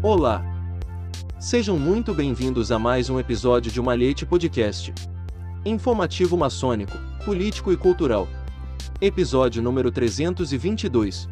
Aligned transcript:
Olá! 0.00 0.44
Sejam 1.40 1.76
muito 1.76 2.14
bem-vindos 2.14 2.70
a 2.70 2.78
mais 2.78 3.10
um 3.10 3.18
episódio 3.18 3.72
de 3.72 3.82
Malhete 3.82 4.24
Podcast. 4.24 4.94
Informativo 5.64 6.36
maçônico, 6.36 6.96
político 7.24 7.72
e 7.72 7.76
cultural. 7.76 8.28
Episódio 9.00 9.60
número 9.60 9.90
322. 9.90 11.28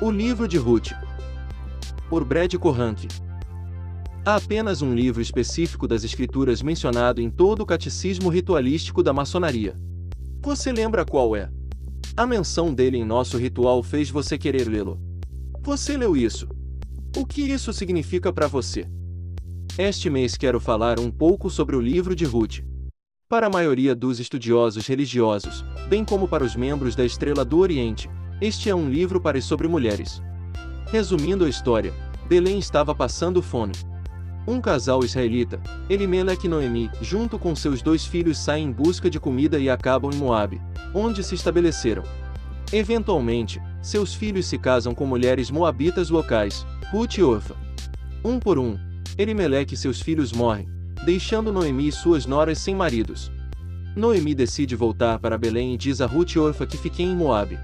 O 0.00 0.08
livro 0.08 0.46
de 0.46 0.56
Ruth. 0.56 0.92
Por 2.08 2.24
Brad 2.24 2.54
Corranque. 2.54 3.08
Há 4.24 4.36
apenas 4.36 4.82
um 4.82 4.94
livro 4.94 5.20
específico 5.20 5.88
das 5.88 6.04
escrituras 6.04 6.62
mencionado 6.62 7.20
em 7.20 7.28
todo 7.28 7.62
o 7.62 7.66
catecismo 7.66 8.28
ritualístico 8.28 9.02
da 9.02 9.12
maçonaria. 9.12 9.76
Você 10.42 10.70
lembra 10.70 11.04
qual 11.04 11.34
é? 11.34 11.50
A 12.16 12.24
menção 12.24 12.72
dele 12.72 12.98
em 12.98 13.04
nosso 13.04 13.36
ritual 13.36 13.82
fez 13.82 14.10
você 14.10 14.38
querer 14.38 14.68
lê-lo. 14.68 14.96
Você 15.60 15.96
leu 15.96 16.16
isso. 16.16 16.59
O 17.16 17.26
que 17.26 17.42
isso 17.42 17.72
significa 17.72 18.32
para 18.32 18.46
você? 18.46 18.86
Este 19.76 20.08
mês 20.08 20.36
quero 20.36 20.60
falar 20.60 21.00
um 21.00 21.10
pouco 21.10 21.50
sobre 21.50 21.74
o 21.74 21.80
livro 21.80 22.14
de 22.14 22.24
Ruth. 22.24 22.60
Para 23.28 23.48
a 23.48 23.50
maioria 23.50 23.96
dos 23.96 24.20
estudiosos 24.20 24.86
religiosos, 24.86 25.64
bem 25.88 26.04
como 26.04 26.28
para 26.28 26.44
os 26.44 26.54
membros 26.54 26.94
da 26.94 27.04
Estrela 27.04 27.44
do 27.44 27.58
Oriente, 27.58 28.08
este 28.40 28.70
é 28.70 28.74
um 28.74 28.88
livro 28.88 29.20
para 29.20 29.36
e 29.36 29.42
sobre 29.42 29.66
mulheres. 29.66 30.22
Resumindo 30.92 31.44
a 31.44 31.48
história, 31.48 31.92
Belém 32.28 32.60
estava 32.60 32.94
passando 32.94 33.42
fome. 33.42 33.74
Um 34.46 34.60
casal 34.60 35.04
israelita, 35.04 35.60
Elimelech 35.88 36.46
e 36.46 36.48
Noemi, 36.48 36.90
junto 37.02 37.40
com 37.40 37.56
seus 37.56 37.82
dois 37.82 38.06
filhos 38.06 38.38
saem 38.38 38.68
em 38.68 38.72
busca 38.72 39.10
de 39.10 39.18
comida 39.18 39.58
e 39.58 39.68
acabam 39.68 40.12
em 40.12 40.16
Moabe, 40.16 40.60
onde 40.94 41.24
se 41.24 41.34
estabeleceram. 41.34 42.04
Eventualmente, 42.72 43.60
seus 43.82 44.14
filhos 44.14 44.46
se 44.46 44.56
casam 44.56 44.94
com 44.94 45.04
mulheres 45.04 45.50
moabitas 45.50 46.08
locais, 46.08 46.64
Ruth 46.90 47.18
e 47.18 47.22
Orfa. 47.22 47.54
Um 48.24 48.40
por 48.40 48.58
um, 48.58 48.76
Elimelech 49.16 49.72
e 49.72 49.76
seus 49.76 50.00
filhos 50.00 50.32
morrem, 50.32 50.68
deixando 51.06 51.52
Noemi 51.52 51.86
e 51.86 51.92
suas 51.92 52.26
noras 52.26 52.58
sem 52.58 52.74
maridos. 52.74 53.30
Noemi 53.94 54.34
decide 54.34 54.74
voltar 54.74 55.20
para 55.20 55.38
Belém 55.38 55.72
e 55.72 55.76
diz 55.76 56.00
a 56.00 56.06
Ruth 56.06 56.32
e 56.32 56.40
Orfa 56.40 56.66
que 56.66 56.76
fiquem 56.76 57.12
em 57.12 57.14
Moabe. 57.14 57.60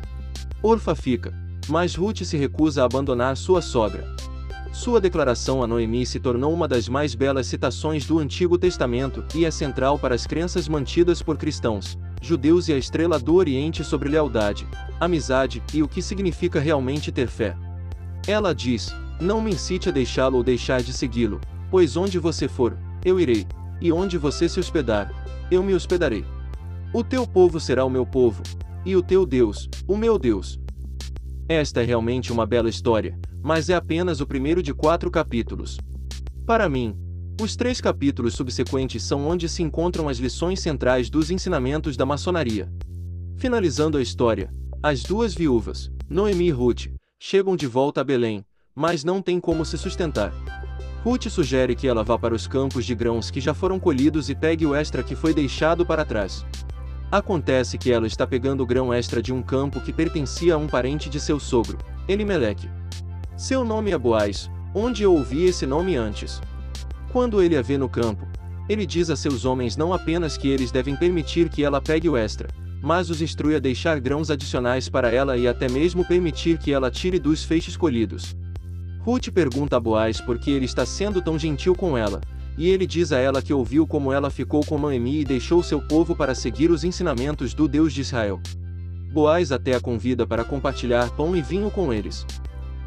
Orfa 0.62 0.94
fica, 0.94 1.34
mas 1.66 1.96
Ruth 1.96 2.22
se 2.22 2.36
recusa 2.36 2.82
a 2.82 2.84
abandonar 2.84 3.36
sua 3.36 3.60
sogra. 3.60 4.14
Sua 4.72 5.00
declaração 5.00 5.60
a 5.60 5.66
Noemi 5.66 6.06
se 6.06 6.20
tornou 6.20 6.54
uma 6.54 6.68
das 6.68 6.88
mais 6.88 7.16
belas 7.16 7.48
citações 7.48 8.06
do 8.06 8.20
Antigo 8.20 8.56
Testamento 8.56 9.24
e 9.34 9.44
é 9.44 9.50
central 9.50 9.98
para 9.98 10.14
as 10.14 10.24
crenças 10.24 10.68
mantidas 10.68 11.20
por 11.20 11.36
cristãos, 11.36 11.98
judeus 12.22 12.68
e 12.68 12.74
a 12.74 12.78
estrela 12.78 13.18
do 13.18 13.34
Oriente 13.34 13.82
sobre 13.82 14.08
lealdade, 14.08 14.68
amizade 15.00 15.60
e 15.74 15.82
o 15.82 15.88
que 15.88 16.00
significa 16.00 16.60
realmente 16.60 17.10
ter 17.10 17.26
fé. 17.26 17.56
Ela 18.28 18.54
diz: 18.54 18.94
Não 19.20 19.40
me 19.40 19.52
incite 19.52 19.88
a 19.88 19.92
deixá-lo 19.92 20.36
ou 20.36 20.44
deixar 20.44 20.82
de 20.82 20.92
segui-lo, 20.92 21.40
pois 21.70 21.96
onde 21.96 22.18
você 22.18 22.46
for, 22.46 22.76
eu 23.04 23.18
irei, 23.18 23.46
e 23.80 23.90
onde 23.90 24.18
você 24.18 24.48
se 24.48 24.60
hospedar, 24.60 25.10
eu 25.50 25.62
me 25.62 25.74
hospedarei. 25.74 26.24
O 26.92 27.02
teu 27.02 27.26
povo 27.26 27.58
será 27.58 27.84
o 27.84 27.90
meu 27.90 28.04
povo, 28.04 28.42
e 28.84 28.94
o 28.94 29.02
teu 29.02 29.24
Deus, 29.24 29.68
o 29.88 29.96
meu 29.96 30.18
Deus. 30.18 30.58
Esta 31.48 31.82
é 31.82 31.84
realmente 31.84 32.32
uma 32.32 32.44
bela 32.44 32.68
história, 32.68 33.18
mas 33.42 33.70
é 33.70 33.74
apenas 33.74 34.20
o 34.20 34.26
primeiro 34.26 34.62
de 34.62 34.74
quatro 34.74 35.10
capítulos. 35.10 35.78
Para 36.44 36.68
mim, 36.68 36.96
os 37.40 37.56
três 37.56 37.80
capítulos 37.80 38.34
subsequentes 38.34 39.02
são 39.02 39.26
onde 39.26 39.48
se 39.48 39.62
encontram 39.62 40.08
as 40.08 40.18
lições 40.18 40.60
centrais 40.60 41.08
dos 41.08 41.30
ensinamentos 41.30 41.96
da 41.96 42.04
maçonaria. 42.06 42.70
Finalizando 43.36 43.98
a 43.98 44.02
história, 44.02 44.52
as 44.82 45.02
duas 45.02 45.34
viúvas, 45.34 45.90
Noemi 46.08 46.46
e 46.46 46.50
Ruth, 46.50 46.86
chegam 47.18 47.56
de 47.56 47.66
volta 47.66 48.00
a 48.00 48.04
Belém, 48.04 48.44
mas 48.76 49.02
não 49.02 49.22
têm 49.22 49.40
como 49.40 49.64
se 49.64 49.78
sustentar. 49.78 50.32
Ruth 51.02 51.28
sugere 51.30 51.74
que 51.74 51.88
ela 51.88 52.04
vá 52.04 52.18
para 52.18 52.34
os 52.34 52.46
campos 52.46 52.84
de 52.84 52.94
grãos 52.94 53.30
que 53.30 53.40
já 53.40 53.54
foram 53.54 53.80
colhidos 53.80 54.28
e 54.28 54.34
pegue 54.34 54.66
o 54.66 54.74
extra 54.74 55.02
que 55.02 55.16
foi 55.16 55.32
deixado 55.32 55.86
para 55.86 56.04
trás. 56.04 56.44
Acontece 57.10 57.78
que 57.78 57.90
ela 57.90 58.06
está 58.06 58.26
pegando 58.26 58.62
o 58.62 58.66
grão 58.66 58.92
extra 58.92 59.22
de 59.22 59.32
um 59.32 59.40
campo 59.40 59.80
que 59.80 59.92
pertencia 59.92 60.54
a 60.54 60.58
um 60.58 60.66
parente 60.66 61.08
de 61.08 61.18
seu 61.18 61.40
sogro, 61.40 61.78
Elimelech. 62.06 62.68
Seu 63.36 63.64
nome 63.64 63.92
é 63.92 63.98
Boaz, 63.98 64.50
onde 64.74 65.04
eu 65.04 65.14
ouvi 65.14 65.44
esse 65.44 65.64
nome 65.64 65.96
antes. 65.96 66.42
Quando 67.12 67.40
ele 67.40 67.56
a 67.56 67.62
vê 67.62 67.78
no 67.78 67.88
campo, 67.88 68.26
ele 68.68 68.84
diz 68.84 69.08
a 69.08 69.16
seus 69.16 69.44
homens 69.44 69.76
não 69.76 69.92
apenas 69.92 70.36
que 70.36 70.48
eles 70.48 70.72
devem 70.72 70.96
permitir 70.96 71.48
que 71.48 71.62
ela 71.62 71.80
pegue 71.80 72.08
o 72.08 72.16
extra, 72.16 72.48
mas 72.82 73.08
os 73.08 73.22
instrui 73.22 73.54
a 73.54 73.60
deixar 73.60 74.00
grãos 74.00 74.30
adicionais 74.30 74.88
para 74.88 75.10
ela 75.10 75.36
e 75.36 75.46
até 75.46 75.68
mesmo 75.68 76.04
permitir 76.04 76.58
que 76.58 76.72
ela 76.72 76.90
tire 76.90 77.18
dos 77.18 77.44
feixes 77.44 77.76
colhidos. 77.76 78.36
Ruth 79.06 79.30
pergunta 79.30 79.76
a 79.76 79.80
Boaz 79.80 80.20
por 80.20 80.36
que 80.36 80.50
ele 80.50 80.64
está 80.64 80.84
sendo 80.84 81.22
tão 81.22 81.38
gentil 81.38 81.76
com 81.76 81.96
ela, 81.96 82.20
e 82.58 82.68
ele 82.68 82.84
diz 82.84 83.12
a 83.12 83.18
ela 83.20 83.40
que 83.40 83.54
ouviu 83.54 83.86
como 83.86 84.12
ela 84.12 84.30
ficou 84.30 84.66
com 84.66 84.76
Noemi 84.76 85.20
e 85.20 85.24
deixou 85.24 85.62
seu 85.62 85.80
povo 85.80 86.16
para 86.16 86.34
seguir 86.34 86.72
os 86.72 86.82
ensinamentos 86.82 87.54
do 87.54 87.68
Deus 87.68 87.92
de 87.92 88.00
Israel. 88.00 88.40
Boaz 89.12 89.52
até 89.52 89.76
a 89.76 89.80
convida 89.80 90.26
para 90.26 90.42
compartilhar 90.42 91.08
pão 91.10 91.36
e 91.36 91.40
vinho 91.40 91.70
com 91.70 91.92
eles. 91.92 92.26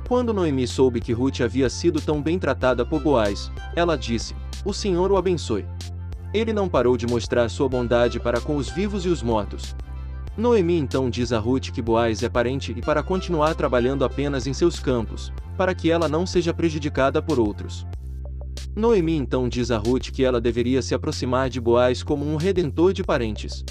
Quando 0.09 0.33
Noemi 0.33 0.67
soube 0.67 0.99
que 0.99 1.13
Ruth 1.13 1.39
havia 1.39 1.69
sido 1.69 2.01
tão 2.01 2.21
bem 2.21 2.37
tratada 2.37 2.85
por 2.85 3.01
Boaz, 3.01 3.49
ela 3.73 3.97
disse: 3.97 4.35
O 4.65 4.73
Senhor 4.73 5.09
o 5.13 5.15
abençoe. 5.15 5.65
Ele 6.33 6.51
não 6.51 6.67
parou 6.67 6.97
de 6.97 7.07
mostrar 7.07 7.47
sua 7.47 7.69
bondade 7.69 8.19
para 8.19 8.41
com 8.41 8.57
os 8.57 8.67
vivos 8.69 9.05
e 9.05 9.07
os 9.07 9.23
mortos. 9.23 9.73
Noemi 10.39 10.77
então 10.77 11.09
diz 11.09 11.33
a 11.33 11.37
Ruth 11.37 11.69
que 11.69 11.81
Boaz 11.81 12.23
é 12.23 12.29
parente 12.29 12.73
e 12.75 12.81
para 12.81 13.03
continuar 13.03 13.53
trabalhando 13.55 14.05
apenas 14.05 14.47
em 14.47 14.53
seus 14.53 14.79
campos, 14.79 15.33
para 15.57 15.75
que 15.75 15.91
ela 15.91 16.07
não 16.07 16.25
seja 16.25 16.53
prejudicada 16.53 17.21
por 17.21 17.37
outros. 17.37 17.85
Noemi 18.73 19.17
então 19.17 19.49
diz 19.49 19.69
a 19.69 19.77
Ruth 19.77 20.11
que 20.11 20.23
ela 20.23 20.39
deveria 20.39 20.81
se 20.81 20.95
aproximar 20.95 21.49
de 21.49 21.59
Boaz 21.59 22.01
como 22.01 22.25
um 22.25 22.37
redentor 22.37 22.93
de 22.93 23.03
parentes. 23.03 23.65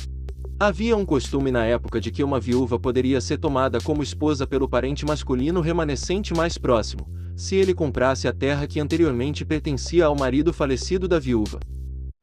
Havia 0.61 0.95
um 0.95 1.07
costume 1.07 1.51
na 1.51 1.65
época 1.65 2.03
de 2.03 2.11
que 2.11 2.23
uma 2.23 2.39
viúva 2.39 2.79
poderia 2.79 3.19
ser 3.19 3.39
tomada 3.39 3.81
como 3.81 4.03
esposa 4.03 4.47
pelo 4.47 4.69
parente 4.69 5.07
masculino 5.07 5.63
remanescente 5.63 6.35
mais 6.35 6.59
próximo, 6.59 7.09
se 7.35 7.57
ele 7.57 7.73
comprasse 7.73 8.29
a 8.29 8.33
terra 8.33 8.67
que 8.67 8.79
anteriormente 8.79 9.43
pertencia 9.43 10.05
ao 10.05 10.15
marido 10.15 10.53
falecido 10.53 11.09
da 11.09 11.19
viúva. 11.19 11.61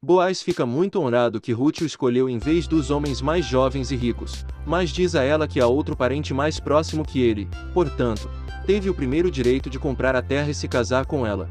Boaz 0.06 0.40
fica 0.40 0.68
muito 0.68 1.02
honrado 1.02 1.42
que 1.42 1.52
Ruth 1.52 1.82
o 1.82 1.86
escolheu 1.86 2.30
em 2.30 2.38
vez 2.38 2.68
dos 2.68 2.92
homens 2.92 3.24
mais 3.24 3.44
jovens 3.44 3.90
e 3.90 3.96
ricos, 3.96 4.46
mas 4.64 4.92
diz 4.92 5.16
a 5.16 5.24
ela 5.24 5.48
que 5.48 5.60
há 5.60 5.66
outro 5.66 5.98
parente 5.98 6.32
mais 6.32 6.60
próximo 6.60 7.04
que 7.04 7.20
ele, 7.20 7.50
portanto, 7.74 8.30
teve 8.68 8.88
o 8.88 8.94
primeiro 8.94 9.32
direito 9.32 9.68
de 9.68 9.80
comprar 9.80 10.16
a 10.16 10.22
terra 10.22 10.52
e 10.52 10.54
se 10.54 10.68
casar 10.68 11.08
com 11.08 11.26
ela. 11.26 11.50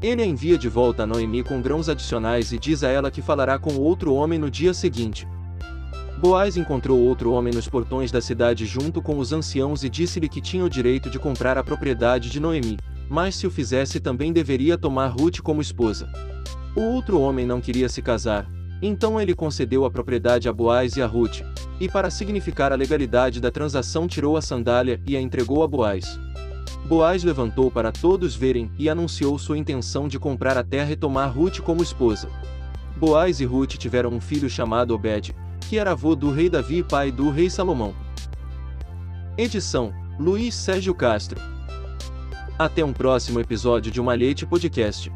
Ele 0.00 0.22
a 0.22 0.26
envia 0.26 0.56
de 0.56 0.70
volta 0.70 1.02
a 1.02 1.06
Noemi 1.06 1.42
com 1.42 1.60
grãos 1.60 1.90
adicionais 1.90 2.50
e 2.50 2.58
diz 2.58 2.82
a 2.82 2.88
ela 2.88 3.10
que 3.10 3.20
falará 3.20 3.58
com 3.58 3.76
outro 3.76 4.14
homem 4.14 4.38
no 4.38 4.50
dia 4.50 4.72
seguinte. 4.72 5.28
Boaz 6.18 6.56
encontrou 6.56 6.98
outro 6.98 7.30
homem 7.32 7.52
nos 7.52 7.68
portões 7.68 8.10
da 8.10 8.22
cidade 8.22 8.64
junto 8.64 9.02
com 9.02 9.18
os 9.18 9.34
anciãos 9.34 9.84
e 9.84 9.90
disse-lhe 9.90 10.30
que 10.30 10.40
tinha 10.40 10.64
o 10.64 10.70
direito 10.70 11.10
de 11.10 11.18
comprar 11.18 11.58
a 11.58 11.62
propriedade 11.62 12.30
de 12.30 12.40
Noemi, 12.40 12.78
mas 13.06 13.34
se 13.34 13.46
o 13.46 13.50
fizesse 13.50 14.00
também 14.00 14.32
deveria 14.32 14.78
tomar 14.78 15.08
Ruth 15.08 15.40
como 15.42 15.60
esposa. 15.60 16.10
O 16.74 16.80
outro 16.80 17.20
homem 17.20 17.46
não 17.46 17.60
queria 17.60 17.88
se 17.88 18.00
casar, 18.00 18.48
então 18.80 19.20
ele 19.20 19.34
concedeu 19.34 19.84
a 19.84 19.90
propriedade 19.90 20.48
a 20.48 20.52
Boaz 20.52 20.96
e 20.96 21.02
a 21.02 21.06
Ruth, 21.06 21.42
e 21.78 21.86
para 21.86 22.10
significar 22.10 22.72
a 22.72 22.76
legalidade 22.76 23.40
da 23.40 23.50
transação 23.50 24.08
tirou 24.08 24.38
a 24.38 24.42
sandália 24.42 25.00
e 25.06 25.16
a 25.16 25.20
entregou 25.20 25.62
a 25.62 25.68
Boaz. 25.68 26.18
Boaz 26.86 27.22
levantou 27.22 27.70
para 27.70 27.92
todos 27.92 28.34
verem 28.34 28.70
e 28.78 28.88
anunciou 28.88 29.38
sua 29.38 29.58
intenção 29.58 30.08
de 30.08 30.18
comprar 30.18 30.56
a 30.56 30.64
terra 30.64 30.92
e 30.92 30.96
tomar 30.96 31.26
Ruth 31.26 31.60
como 31.60 31.82
esposa. 31.82 32.28
Boaz 32.96 33.40
e 33.40 33.44
Ruth 33.44 33.74
tiveram 33.74 34.10
um 34.10 34.20
filho 34.20 34.48
chamado 34.48 34.94
Obed, 34.94 35.34
que 35.68 35.78
era 35.78 35.92
avô 35.92 36.16
do 36.16 36.30
rei 36.30 36.48
Davi 36.48 36.78
e 36.78 36.82
pai 36.82 37.12
do 37.12 37.30
rei 37.30 37.48
Salomão. 37.48 37.94
Edição: 39.36 39.92
Luiz 40.18 40.54
Sérgio 40.54 40.94
Castro. 40.94 41.40
Até 42.58 42.84
um 42.84 42.92
próximo 42.92 43.40
episódio 43.40 43.92
de 43.92 44.00
Malhete 44.00 44.44
Podcast. 44.46 45.10